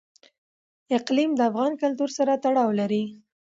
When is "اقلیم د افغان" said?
0.97-1.71